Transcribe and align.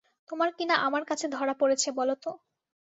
তোমার 0.29 0.49
কী 0.57 0.63
না 0.65 0.75
আমার 0.87 1.03
কাছে 1.09 1.25
ধরা 1.35 1.53
পড়েছে 1.61 1.89
বলো 1.99 2.15
তো! 2.23 2.31